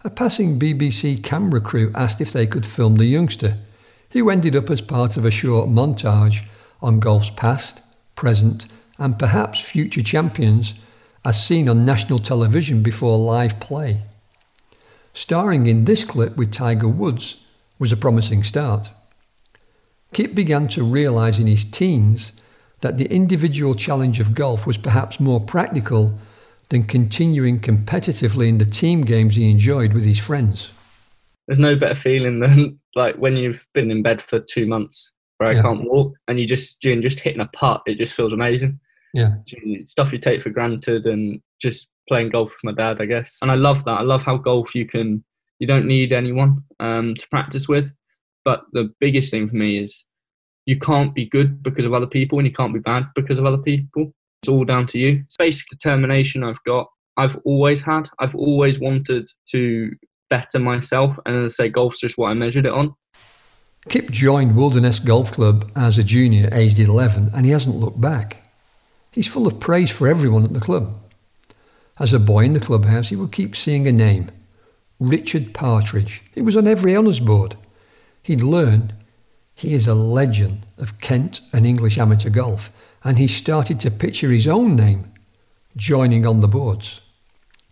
a 0.02 0.10
passing 0.10 0.58
BBC 0.58 1.22
camera 1.22 1.60
crew 1.60 1.92
asked 1.94 2.20
if 2.20 2.32
they 2.32 2.46
could 2.46 2.64
film 2.64 2.96
the 2.96 3.04
youngster, 3.04 3.56
who 4.12 4.30
ended 4.30 4.56
up 4.56 4.70
as 4.70 4.80
part 4.80 5.16
of 5.16 5.24
a 5.24 5.30
short 5.30 5.68
montage 5.68 6.46
on 6.80 7.00
golf's 7.00 7.30
past, 7.30 7.82
present, 8.14 8.66
and 9.00 9.18
perhaps 9.18 9.60
future 9.60 10.02
champions 10.02 10.74
as 11.24 11.44
seen 11.44 11.68
on 11.68 11.84
national 11.84 12.20
television 12.20 12.82
before 12.82 13.18
live 13.18 13.58
play. 13.58 14.02
Starring 15.12 15.66
in 15.66 15.86
this 15.86 16.04
clip 16.04 16.36
with 16.36 16.52
Tiger 16.52 16.86
Woods 16.86 17.44
was 17.78 17.90
a 17.90 17.96
promising 17.96 18.44
start. 18.44 18.90
Kipp 20.12 20.34
began 20.34 20.68
to 20.68 20.84
realise 20.84 21.38
in 21.38 21.46
his 21.46 21.64
teens 21.64 22.40
that 22.82 22.98
the 22.98 23.06
individual 23.06 23.74
challenge 23.74 24.20
of 24.20 24.34
golf 24.34 24.66
was 24.66 24.76
perhaps 24.76 25.18
more 25.18 25.40
practical 25.40 26.18
than 26.68 26.82
continuing 26.84 27.58
competitively 27.58 28.48
in 28.48 28.58
the 28.58 28.64
team 28.64 29.02
games 29.02 29.36
he 29.36 29.50
enjoyed 29.50 29.92
with 29.92 30.04
his 30.04 30.18
friends. 30.18 30.70
There's 31.46 31.58
no 31.58 31.74
better 31.74 31.94
feeling 31.94 32.40
than 32.40 32.78
like 32.94 33.16
when 33.16 33.36
you've 33.36 33.66
been 33.72 33.90
in 33.90 34.02
bed 34.02 34.22
for 34.22 34.40
two 34.40 34.66
months 34.66 35.12
where 35.38 35.52
yeah. 35.52 35.58
I 35.58 35.62
can't 35.62 35.84
walk 35.84 36.14
and 36.28 36.38
you 36.38 36.46
just 36.46 36.80
doing 36.80 37.02
just 37.02 37.20
hitting 37.20 37.40
a 37.40 37.46
putt, 37.46 37.82
it 37.86 37.96
just 37.96 38.14
feels 38.14 38.32
amazing. 38.32 38.78
Yeah. 39.12 39.34
Stuff 39.84 40.12
you 40.12 40.18
take 40.18 40.42
for 40.42 40.50
granted 40.50 41.06
and 41.06 41.40
just 41.60 41.88
playing 42.08 42.30
golf 42.30 42.50
with 42.50 42.64
my 42.64 42.72
dad, 42.72 43.00
I 43.00 43.06
guess. 43.06 43.38
And 43.42 43.50
I 43.50 43.54
love 43.54 43.84
that. 43.84 43.98
I 43.98 44.02
love 44.02 44.22
how 44.22 44.36
golf 44.36 44.74
you 44.74 44.86
can 44.86 45.24
you 45.60 45.66
don't 45.66 45.86
need 45.86 46.12
anyone 46.12 46.64
um, 46.80 47.14
to 47.14 47.28
practice 47.28 47.68
with. 47.68 47.92
But 48.44 48.62
the 48.72 48.92
biggest 48.98 49.30
thing 49.30 49.48
for 49.48 49.54
me 49.54 49.78
is 49.78 50.06
you 50.66 50.78
can't 50.78 51.14
be 51.14 51.26
good 51.26 51.62
because 51.62 51.84
of 51.84 51.92
other 51.92 52.06
people 52.06 52.38
and 52.38 52.48
you 52.48 52.52
can't 52.52 52.72
be 52.72 52.80
bad 52.80 53.04
because 53.14 53.38
of 53.38 53.46
other 53.46 53.58
people. 53.58 54.12
It's 54.42 54.48
all 54.48 54.64
down 54.64 54.86
to 54.86 54.98
you. 54.98 55.22
It's 55.26 55.36
basic 55.36 55.68
determination 55.68 56.42
I've 56.42 56.62
got. 56.64 56.88
I've 57.16 57.36
always 57.44 57.82
had. 57.82 58.08
I've 58.18 58.34
always 58.34 58.80
wanted 58.80 59.28
to 59.50 59.92
better 60.30 60.58
myself. 60.58 61.18
And 61.26 61.36
as 61.36 61.52
I 61.52 61.64
say, 61.64 61.68
golf's 61.68 62.00
just 62.00 62.16
what 62.16 62.30
I 62.30 62.34
measured 62.34 62.64
it 62.64 62.72
on. 62.72 62.94
Kipp 63.88 64.10
joined 64.10 64.56
Wilderness 64.56 64.98
Golf 64.98 65.32
Club 65.32 65.70
as 65.76 65.98
a 65.98 66.04
junior, 66.04 66.48
aged 66.52 66.78
11, 66.78 67.30
and 67.34 67.44
he 67.44 67.52
hasn't 67.52 67.76
looked 67.76 68.00
back. 68.00 68.39
He's 69.10 69.28
full 69.28 69.46
of 69.46 69.58
praise 69.58 69.90
for 69.90 70.06
everyone 70.06 70.44
at 70.44 70.52
the 70.52 70.60
club. 70.60 70.96
As 71.98 72.12
a 72.12 72.18
boy 72.18 72.44
in 72.44 72.52
the 72.52 72.60
clubhouse, 72.60 73.08
he 73.08 73.16
would 73.16 73.32
keep 73.32 73.56
seeing 73.56 73.86
a 73.86 73.92
name 73.92 74.30
Richard 74.98 75.52
Partridge. 75.54 76.22
It 76.34 76.42
was 76.42 76.56
on 76.56 76.66
every 76.66 76.96
honours 76.96 77.20
board. 77.20 77.56
He'd 78.22 78.42
learn 78.42 78.92
he 79.54 79.74
is 79.74 79.86
a 79.86 79.94
legend 79.94 80.64
of 80.78 81.00
Kent 81.00 81.40
and 81.52 81.66
English 81.66 81.98
amateur 81.98 82.30
golf, 82.30 82.72
and 83.04 83.18
he 83.18 83.26
started 83.26 83.80
to 83.80 83.90
picture 83.90 84.30
his 84.30 84.46
own 84.46 84.76
name 84.76 85.12
joining 85.76 86.26
on 86.26 86.40
the 86.40 86.48
boards. 86.48 87.00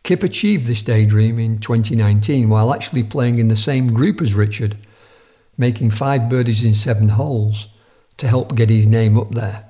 Kipp 0.02 0.23
achieved 0.23 0.66
this 0.66 0.83
daydream 0.83 1.38
in 1.38 1.59
2019 1.59 2.49
while 2.49 2.73
actually 2.73 3.02
playing 3.02 3.38
in 3.38 3.49
the 3.49 3.57
same 3.57 3.92
group 3.92 4.21
as 4.21 4.35
Richard, 4.35 4.76
making 5.57 5.90
five 5.90 6.28
birdies 6.28 6.64
in 6.64 6.75
seven 6.75 7.11
holes 7.11 7.68
to 8.16 8.28
help 8.28 8.54
get 8.54 8.71
his 8.71 8.87
name 8.87 9.18
up 9.18 9.30
there. 9.30 9.67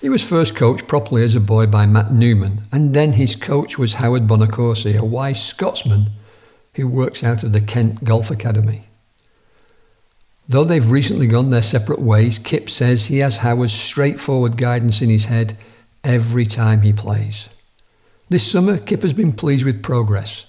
He 0.00 0.08
was 0.08 0.22
first 0.22 0.54
coached 0.54 0.86
properly 0.86 1.24
as 1.24 1.34
a 1.34 1.40
boy 1.40 1.66
by 1.66 1.84
Matt 1.84 2.12
Newman, 2.12 2.62
and 2.70 2.94
then 2.94 3.14
his 3.14 3.34
coach 3.34 3.78
was 3.78 3.94
Howard 3.94 4.28
Bonacorsi, 4.28 4.96
a 4.96 5.04
wise 5.04 5.44
Scotsman 5.44 6.10
who 6.74 6.86
works 6.86 7.24
out 7.24 7.42
of 7.42 7.50
the 7.50 7.60
Kent 7.60 8.04
Golf 8.04 8.30
Academy. 8.30 8.84
Though 10.48 10.62
they've 10.62 10.88
recently 10.88 11.26
gone 11.26 11.50
their 11.50 11.62
separate 11.62 12.00
ways, 12.00 12.38
Kipp 12.38 12.70
says 12.70 13.06
he 13.06 13.18
has 13.18 13.38
Howard's 13.38 13.72
straightforward 13.72 14.56
guidance 14.56 15.02
in 15.02 15.10
his 15.10 15.24
head 15.24 15.58
every 16.04 16.46
time 16.46 16.82
he 16.82 16.92
plays. 16.92 17.48
This 18.28 18.48
summer, 18.48 18.78
Kip 18.78 19.02
has 19.02 19.12
been 19.12 19.32
pleased 19.32 19.64
with 19.64 19.82
progress, 19.82 20.46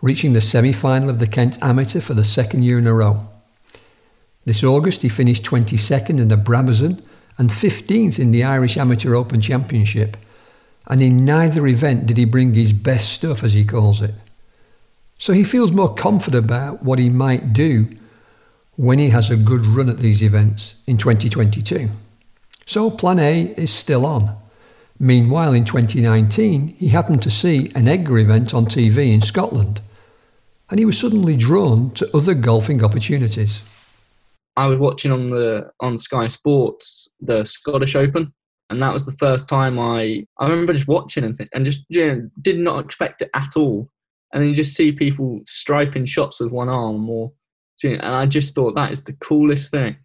reaching 0.00 0.32
the 0.32 0.40
semi 0.40 0.72
final 0.72 1.10
of 1.10 1.18
the 1.18 1.26
Kent 1.26 1.58
Amateur 1.60 2.00
for 2.00 2.14
the 2.14 2.24
second 2.24 2.62
year 2.62 2.78
in 2.78 2.86
a 2.86 2.94
row. 2.94 3.28
This 4.46 4.64
August, 4.64 5.02
he 5.02 5.10
finished 5.10 5.44
22nd 5.44 6.18
in 6.18 6.28
the 6.28 6.36
Brabazon 6.36 7.02
and 7.38 7.50
15th 7.50 8.18
in 8.18 8.30
the 8.30 8.44
Irish 8.44 8.76
Amateur 8.76 9.14
Open 9.14 9.40
Championship, 9.40 10.16
and 10.86 11.02
in 11.02 11.24
neither 11.24 11.66
event 11.66 12.06
did 12.06 12.16
he 12.16 12.24
bring 12.24 12.54
his 12.54 12.72
best 12.72 13.12
stuff, 13.12 13.42
as 13.42 13.54
he 13.54 13.64
calls 13.64 14.00
it. 14.00 14.14
So 15.18 15.32
he 15.32 15.44
feels 15.44 15.72
more 15.72 15.94
confident 15.94 16.44
about 16.44 16.82
what 16.82 16.98
he 16.98 17.08
might 17.08 17.52
do 17.52 17.88
when 18.76 18.98
he 18.98 19.08
has 19.10 19.30
a 19.30 19.36
good 19.36 19.66
run 19.66 19.88
at 19.88 19.98
these 19.98 20.22
events 20.22 20.74
in 20.86 20.98
2022. 20.98 21.88
So 22.66 22.90
Plan 22.90 23.18
A 23.18 23.54
is 23.56 23.72
still 23.72 24.04
on. 24.04 24.36
Meanwhile, 24.98 25.52
in 25.52 25.64
2019, 25.64 26.68
he 26.78 26.88
happened 26.88 27.22
to 27.22 27.30
see 27.30 27.70
an 27.74 27.86
EDGA 27.86 28.20
event 28.22 28.54
on 28.54 28.66
TV 28.66 29.12
in 29.12 29.20
Scotland, 29.20 29.80
and 30.70 30.78
he 30.78 30.84
was 30.84 30.98
suddenly 30.98 31.36
drawn 31.36 31.90
to 31.92 32.16
other 32.16 32.34
golfing 32.34 32.82
opportunities. 32.82 33.62
I 34.56 34.66
was 34.66 34.78
watching 34.78 35.12
on 35.12 35.30
the 35.30 35.70
on 35.80 35.98
Sky 35.98 36.28
Sports 36.28 37.08
the 37.20 37.44
Scottish 37.44 37.94
Open, 37.94 38.32
and 38.70 38.82
that 38.82 38.92
was 38.92 39.04
the 39.04 39.16
first 39.18 39.48
time 39.48 39.78
I 39.78 40.26
I 40.38 40.48
remember 40.48 40.72
just 40.72 40.88
watching 40.88 41.24
and, 41.24 41.48
and 41.52 41.64
just 41.64 41.84
you 41.88 42.06
know, 42.06 42.30
did 42.40 42.58
not 42.58 42.84
expect 42.84 43.22
it 43.22 43.30
at 43.34 43.56
all. 43.56 43.90
And 44.32 44.42
then 44.42 44.50
you 44.50 44.56
just 44.56 44.74
see 44.74 44.92
people 44.92 45.40
striping 45.46 46.04
shots 46.04 46.40
with 46.40 46.50
one 46.50 46.68
arm, 46.68 47.08
or 47.08 47.32
and 47.84 48.02
I 48.02 48.26
just 48.26 48.54
thought 48.54 48.74
that 48.76 48.92
is 48.92 49.04
the 49.04 49.12
coolest 49.14 49.70
thing. 49.70 49.96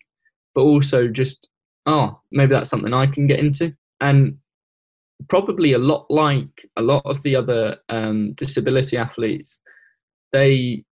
But 0.54 0.62
also 0.62 1.08
just 1.08 1.48
oh 1.86 2.20
maybe 2.32 2.54
that's 2.54 2.70
something 2.70 2.94
I 2.94 3.08
can 3.08 3.28
get 3.28 3.40
into, 3.40 3.74
and 4.02 4.38
probably 5.30 5.74
a 5.74 5.78
lot 5.78 6.08
like 6.10 6.66
a 6.76 6.82
lot 6.82 7.04
of 7.06 7.22
the 7.24 7.38
other 7.38 7.78
um, 7.88 8.34
disability 8.34 8.98
athletes, 8.98 9.60
they 10.34 10.84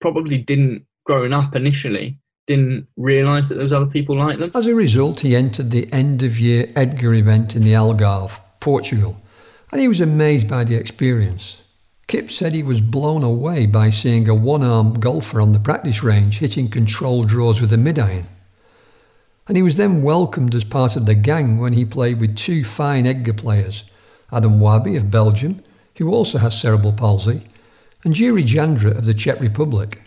probably 0.00 0.38
didn't 0.38 0.86
growing 1.04 1.32
up 1.32 1.54
initially 1.54 2.18
didn't 2.46 2.86
realise 2.96 3.48
that 3.48 3.56
there 3.56 3.64
was 3.64 3.72
other 3.72 3.86
people 3.86 4.16
like 4.16 4.38
them. 4.38 4.50
As 4.54 4.66
a 4.66 4.74
result, 4.74 5.20
he 5.20 5.34
entered 5.34 5.70
the 5.70 5.92
end 5.92 6.22
of 6.22 6.38
year 6.38 6.70
EDGA 6.76 7.18
event 7.18 7.56
in 7.56 7.64
the 7.64 7.72
Algarve, 7.72 8.40
Portugal, 8.60 9.20
and 9.72 9.80
he 9.80 9.88
was 9.88 10.00
amazed 10.00 10.48
by 10.48 10.64
the 10.64 10.76
experience. 10.76 11.60
Kipp 12.06 12.30
said 12.30 12.52
he 12.52 12.62
was 12.62 12.80
blown 12.80 13.24
away 13.24 13.66
by 13.66 13.90
seeing 13.90 14.28
a 14.28 14.34
one 14.34 14.62
armed 14.62 15.00
golfer 15.00 15.40
on 15.40 15.52
the 15.52 15.58
practice 15.58 16.04
range 16.04 16.38
hitting 16.38 16.68
control 16.68 17.24
draws 17.24 17.60
with 17.60 17.72
a 17.72 17.76
mid 17.76 17.98
iron. 17.98 18.28
And 19.48 19.56
he 19.56 19.62
was 19.62 19.76
then 19.76 20.02
welcomed 20.02 20.54
as 20.54 20.64
part 20.64 20.96
of 20.96 21.06
the 21.06 21.14
gang 21.14 21.58
when 21.58 21.72
he 21.72 21.84
played 21.84 22.20
with 22.20 22.36
two 22.36 22.64
fine 22.64 23.06
EDGA 23.06 23.36
players, 23.36 23.84
Adam 24.32 24.60
Wabi 24.60 24.96
of 24.96 25.10
Belgium, 25.10 25.62
who 25.96 26.12
also 26.12 26.38
has 26.38 26.60
cerebral 26.60 26.92
palsy, 26.92 27.42
and 28.04 28.14
Jiri 28.14 28.42
Jandra 28.42 28.96
of 28.96 29.06
the 29.06 29.14
Czech 29.14 29.40
Republic 29.40 30.00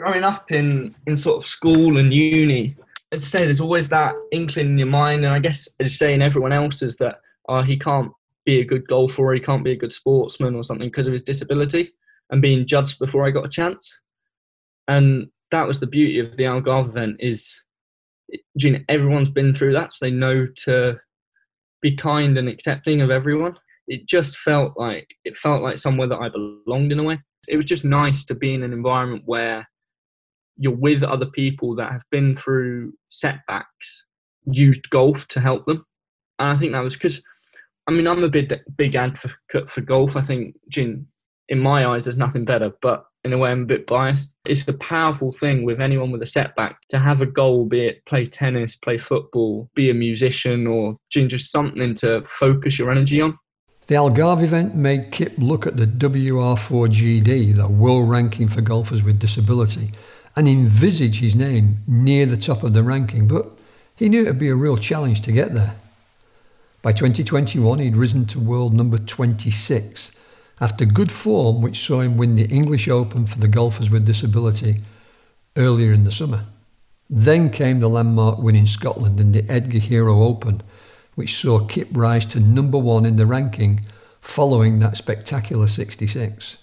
growing 0.00 0.24
up 0.24 0.50
in 0.50 0.94
in 1.06 1.14
sort 1.14 1.36
of 1.36 1.46
school 1.46 1.98
and 1.98 2.12
uni, 2.12 2.74
as 3.12 3.20
I 3.20 3.24
say, 3.24 3.44
there's 3.44 3.60
always 3.60 3.88
that 3.90 4.14
inkling 4.32 4.70
in 4.70 4.78
your 4.78 4.86
mind, 4.86 5.24
and 5.24 5.34
I 5.34 5.38
guess 5.38 5.68
as 5.78 5.98
saying 5.98 6.22
everyone 6.22 6.52
else's 6.52 6.96
that 6.96 7.20
oh, 7.48 7.62
he 7.62 7.76
can't 7.76 8.12
be 8.46 8.60
a 8.60 8.64
good 8.64 8.86
golfer 8.86 9.22
or 9.22 9.34
he 9.34 9.40
can't 9.40 9.64
be 9.64 9.72
a 9.72 9.76
good 9.76 9.92
sportsman 9.92 10.54
or 10.54 10.64
something 10.64 10.88
because 10.88 11.06
of 11.06 11.12
his 11.12 11.22
disability, 11.22 11.92
and 12.30 12.40
being 12.40 12.66
judged 12.66 12.98
before 12.98 13.26
I 13.26 13.30
got 13.30 13.44
a 13.44 13.50
chance. 13.50 14.00
And 14.88 15.28
that 15.50 15.66
was 15.66 15.80
the 15.80 15.86
beauty 15.86 16.18
of 16.18 16.36
the 16.36 16.44
Algarve 16.44 16.88
event 16.88 17.16
is, 17.20 17.62
you 18.54 18.72
know, 18.72 18.78
everyone's 18.88 19.30
been 19.30 19.52
through 19.52 19.74
that, 19.74 19.92
so 19.92 20.04
they 20.04 20.10
know 20.10 20.46
to 20.64 20.98
be 21.82 21.94
kind 21.94 22.38
and 22.38 22.48
accepting 22.48 23.02
of 23.02 23.10
everyone. 23.10 23.56
It 23.86 24.06
just 24.06 24.38
felt 24.38 24.78
like 24.78 25.14
it 25.24 25.36
felt 25.36 25.62
like 25.62 25.76
somewhere 25.76 26.08
that 26.08 26.20
I 26.20 26.28
belonged 26.28 26.92
in 26.92 27.00
a 27.00 27.02
way. 27.02 27.18
It 27.48 27.56
was 27.56 27.64
just 27.64 27.84
nice 27.84 28.24
to 28.26 28.34
be 28.34 28.54
in 28.54 28.62
an 28.62 28.72
environment 28.72 29.24
where 29.26 29.66
you're 30.60 30.76
with 30.76 31.02
other 31.02 31.26
people 31.26 31.74
that 31.76 31.90
have 31.90 32.04
been 32.10 32.34
through 32.34 32.92
setbacks, 33.08 34.04
used 34.44 34.90
golf 34.90 35.26
to 35.28 35.40
help 35.40 35.64
them. 35.64 35.84
And 36.38 36.50
I 36.50 36.54
think 36.54 36.72
that 36.72 36.84
was 36.84 36.94
because, 36.94 37.22
I 37.88 37.92
mean, 37.92 38.06
I'm 38.06 38.22
a 38.22 38.28
big, 38.28 38.54
big 38.76 38.94
advocate 38.94 39.70
for 39.70 39.80
golf. 39.80 40.16
I 40.16 40.20
think, 40.20 40.56
Jin, 40.68 41.06
in 41.48 41.58
my 41.58 41.86
eyes, 41.86 42.04
there's 42.04 42.18
nothing 42.18 42.44
better, 42.44 42.72
but 42.82 43.04
in 43.24 43.32
a 43.32 43.38
way, 43.38 43.50
I'm 43.50 43.62
a 43.62 43.66
bit 43.66 43.86
biased. 43.86 44.34
It's 44.44 44.68
a 44.68 44.74
powerful 44.74 45.32
thing 45.32 45.64
with 45.64 45.80
anyone 45.80 46.10
with 46.10 46.22
a 46.22 46.26
setback 46.26 46.76
to 46.90 46.98
have 46.98 47.22
a 47.22 47.26
goal, 47.26 47.64
be 47.64 47.86
it 47.86 48.04
play 48.04 48.26
tennis, 48.26 48.76
play 48.76 48.98
football, 48.98 49.70
be 49.74 49.88
a 49.88 49.94
musician, 49.94 50.66
or 50.66 50.98
just 51.10 51.50
something 51.50 51.94
to 51.96 52.22
focus 52.24 52.78
your 52.78 52.90
energy 52.90 53.20
on. 53.22 53.38
The 53.86 53.94
Algarve 53.94 54.42
event 54.42 54.74
made 54.76 55.10
Kipp 55.10 55.32
look 55.38 55.66
at 55.66 55.76
the 55.76 55.86
WR4GD, 55.86 57.56
the 57.56 57.66
world 57.66 58.08
ranking 58.08 58.46
for 58.46 58.60
golfers 58.60 59.02
with 59.02 59.18
disability, 59.18 59.90
and 60.40 60.48
envisage 60.48 61.20
his 61.20 61.36
name 61.36 61.80
near 61.86 62.24
the 62.24 62.34
top 62.34 62.62
of 62.62 62.72
the 62.72 62.82
ranking, 62.82 63.28
but 63.28 63.46
he 63.94 64.08
knew 64.08 64.22
it 64.22 64.28
would 64.28 64.38
be 64.38 64.48
a 64.48 64.56
real 64.56 64.78
challenge 64.78 65.20
to 65.20 65.32
get 65.32 65.52
there. 65.52 65.74
By 66.80 66.92
2021, 66.92 67.78
he'd 67.78 67.94
risen 67.94 68.24
to 68.24 68.40
world 68.40 68.72
number 68.72 68.96
26 68.96 70.12
after 70.58 70.86
good 70.86 71.12
form, 71.12 71.60
which 71.60 71.76
saw 71.76 72.00
him 72.00 72.16
win 72.16 72.36
the 72.36 72.46
English 72.46 72.88
Open 72.88 73.26
for 73.26 73.38
the 73.38 73.48
golfers 73.48 73.90
with 73.90 74.06
disability 74.06 74.76
earlier 75.58 75.92
in 75.92 76.04
the 76.04 76.10
summer. 76.10 76.46
Then 77.10 77.50
came 77.50 77.80
the 77.80 77.90
landmark 77.90 78.38
win 78.38 78.56
in 78.56 78.66
Scotland 78.66 79.20
in 79.20 79.32
the 79.32 79.42
EDGA 79.42 79.78
Hero 79.78 80.22
Open, 80.22 80.62
which 81.16 81.36
saw 81.36 81.66
Kipp 81.66 81.88
rise 81.92 82.24
to 82.24 82.40
number 82.40 82.78
one 82.78 83.04
in 83.04 83.16
the 83.16 83.26
ranking 83.26 83.82
following 84.22 84.78
that 84.78 84.96
spectacular 84.96 85.66
66. 85.66 86.56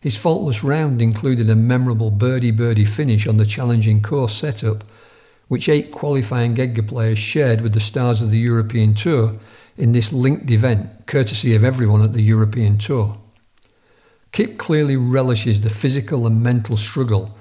His 0.00 0.16
faultless 0.16 0.62
round 0.62 1.02
included 1.02 1.50
a 1.50 1.56
memorable 1.56 2.10
birdie-birdie 2.10 2.84
finish 2.84 3.26
on 3.26 3.36
the 3.36 3.44
challenging 3.44 4.00
course 4.00 4.34
setup, 4.34 4.84
which 5.48 5.68
eight 5.68 5.90
qualifying 5.90 6.54
EDGA 6.54 6.86
players 6.86 7.18
shared 7.18 7.60
with 7.60 7.74
the 7.74 7.80
stars 7.80 8.22
of 8.22 8.30
the 8.30 8.38
European 8.38 8.94
Tour 8.94 9.34
in 9.76 9.92
this 9.92 10.12
linked 10.12 10.50
event, 10.50 11.06
courtesy 11.06 11.54
of 11.54 11.64
everyone 11.64 12.02
at 12.02 12.12
the 12.12 12.22
European 12.22 12.78
Tour. 12.78 13.18
Kipp 14.30 14.58
clearly 14.58 14.96
relishes 14.96 15.62
the 15.62 15.70
physical 15.70 16.26
and 16.26 16.42
mental 16.42 16.76
struggle 16.76 17.36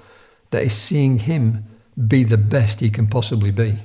that 0.51 0.63
is 0.63 0.73
seeing 0.73 1.19
him 1.19 1.65
be 2.07 2.23
the 2.23 2.37
best 2.37 2.79
he 2.79 2.89
can 2.89 3.07
possibly 3.07 3.51
be. 3.51 3.77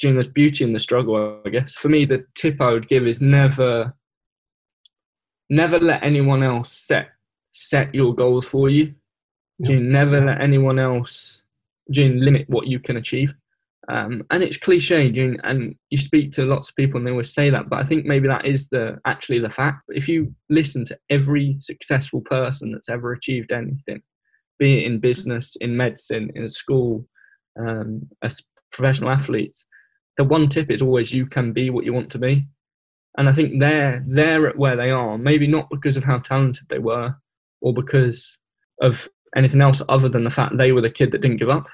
There's 0.00 0.26
beauty 0.26 0.64
in 0.64 0.72
the 0.72 0.80
struggle, 0.80 1.40
I 1.46 1.48
guess. 1.48 1.74
For 1.74 1.88
me, 1.88 2.04
the 2.04 2.26
tip 2.34 2.60
I 2.60 2.72
would 2.72 2.88
give 2.88 3.06
is 3.06 3.20
never 3.20 3.94
never 5.48 5.78
let 5.78 6.02
anyone 6.02 6.42
else 6.42 6.72
set 6.72 7.10
set 7.52 7.94
your 7.94 8.14
goals 8.14 8.46
for 8.46 8.68
you. 8.68 8.94
Yep. 9.58 9.80
never 9.82 10.24
let 10.24 10.40
anyone 10.40 10.78
else 10.78 11.42
June 11.90 12.18
limit 12.18 12.48
what 12.48 12.66
you 12.66 12.80
can 12.80 12.96
achieve. 12.96 13.34
Um, 13.88 14.24
and 14.30 14.42
it's 14.42 14.56
cliche, 14.56 15.10
June, 15.10 15.40
and 15.42 15.74
you 15.90 15.98
speak 15.98 16.30
to 16.32 16.44
lots 16.44 16.68
of 16.68 16.76
people 16.76 16.98
and 16.98 17.06
they 17.06 17.10
always 17.10 17.34
say 17.34 17.50
that, 17.50 17.68
but 17.68 17.80
I 17.80 17.82
think 17.82 18.06
maybe 18.06 18.28
that 18.28 18.46
is 18.46 18.68
the 18.68 18.98
actually 19.04 19.40
the 19.40 19.50
fact. 19.50 19.82
If 19.88 20.08
you 20.08 20.34
listen 20.48 20.84
to 20.86 20.98
every 21.10 21.56
successful 21.58 22.20
person 22.20 22.72
that's 22.72 22.88
ever 22.88 23.12
achieved 23.12 23.50
anything, 23.50 24.02
be 24.58 24.78
it 24.78 24.86
in 24.86 25.00
business, 25.00 25.56
in 25.60 25.76
medicine, 25.76 26.30
in 26.34 26.48
school, 26.48 27.06
um, 27.58 28.08
as 28.22 28.40
professional 28.70 29.10
athletes, 29.10 29.66
the 30.16 30.24
one 30.24 30.48
tip 30.48 30.70
is 30.70 30.82
always 30.82 31.12
you 31.12 31.26
can 31.26 31.52
be 31.52 31.70
what 31.70 31.84
you 31.84 31.92
want 31.92 32.10
to 32.10 32.18
be. 32.18 32.46
And 33.18 33.28
I 33.28 33.32
think 33.32 33.58
they're 33.58 34.04
they're 34.06 34.48
at 34.48 34.58
where 34.58 34.76
they 34.76 34.90
are, 34.90 35.18
maybe 35.18 35.48
not 35.48 35.68
because 35.70 35.96
of 35.96 36.04
how 36.04 36.18
talented 36.18 36.68
they 36.68 36.78
were, 36.78 37.16
or 37.62 37.72
because 37.72 38.36
of 38.80 39.08
anything 39.34 39.60
else 39.60 39.80
other 39.88 40.08
than 40.08 40.24
the 40.24 40.30
fact 40.30 40.56
they 40.56 40.72
were 40.72 40.80
the 40.80 40.90
kid 40.90 41.12
that 41.12 41.22
didn't 41.22 41.38
give 41.38 41.48
up. 41.48 41.66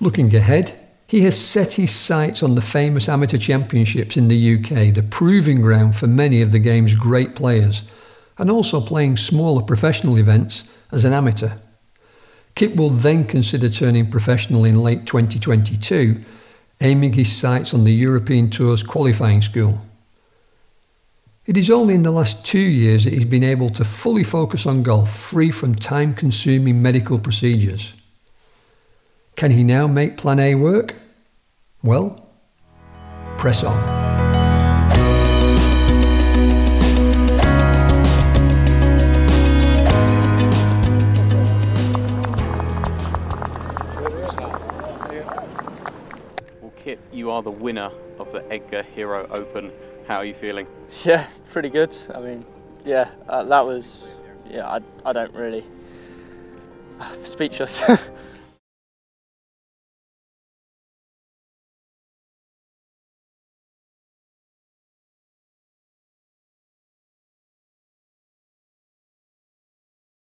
Looking 0.00 0.34
ahead, 0.34 0.78
he 1.06 1.22
has 1.22 1.38
set 1.38 1.74
his 1.74 1.94
sights 1.94 2.42
on 2.42 2.54
the 2.54 2.60
famous 2.60 3.08
amateur 3.08 3.36
championships 3.36 4.16
in 4.16 4.28
the 4.28 4.54
UK, 4.56 4.94
the 4.94 5.06
proving 5.10 5.60
ground 5.60 5.96
for 5.96 6.06
many 6.06 6.40
of 6.40 6.52
the 6.52 6.58
game's 6.58 6.94
great 6.94 7.34
players, 7.34 7.84
and 8.38 8.50
also 8.50 8.80
playing 8.80 9.16
smaller 9.16 9.62
professional 9.62 10.16
events 10.16 10.64
as 10.90 11.04
an 11.04 11.12
amateur. 11.12 11.52
Kipp 12.54 12.76
will 12.76 12.90
then 12.90 13.24
consider 13.24 13.68
turning 13.68 14.10
professional 14.10 14.64
in 14.64 14.78
late 14.78 15.06
2022, 15.06 16.20
aiming 16.80 17.12
his 17.12 17.32
sights 17.32 17.72
on 17.74 17.84
the 17.84 17.92
European 17.92 18.50
Tour's 18.50 18.82
qualifying 18.82 19.42
school. 19.42 19.80
It 21.52 21.58
is 21.58 21.70
only 21.70 21.92
in 21.92 22.02
the 22.02 22.10
last 22.10 22.46
two 22.46 22.58
years 22.58 23.04
that 23.04 23.12
he's 23.12 23.26
been 23.26 23.44
able 23.44 23.68
to 23.68 23.84
fully 23.84 24.24
focus 24.24 24.64
on 24.64 24.82
golf, 24.82 25.14
free 25.14 25.50
from 25.50 25.74
time 25.74 26.14
consuming 26.14 26.80
medical 26.80 27.18
procedures. 27.18 27.92
Can 29.36 29.50
he 29.50 29.62
now 29.62 29.86
make 29.86 30.16
Plan 30.16 30.40
A 30.40 30.54
work? 30.54 30.94
Well, 31.82 32.26
press 33.36 33.64
on. 33.64 33.76
Well 46.62 46.72
Kipp, 46.76 46.98
you 47.12 47.30
are 47.30 47.42
the 47.42 47.50
winner 47.50 47.90
of 48.18 48.32
the 48.32 48.40
EDGA 48.50 48.86
Hero 48.94 49.26
Open. 49.30 49.70
How 50.12 50.18
are 50.18 50.26
you 50.26 50.34
feeling? 50.34 50.66
Yeah, 51.04 51.26
pretty 51.50 51.70
good. 51.70 51.90
I 52.14 52.20
mean, 52.20 52.44
yeah, 52.84 53.08
uh, 53.26 53.44
that 53.44 53.64
was, 53.64 54.14
yeah, 54.46 54.68
I, 54.68 54.80
I 55.06 55.14
don't 55.14 55.34
really, 55.34 55.64
speechless. 57.22 57.80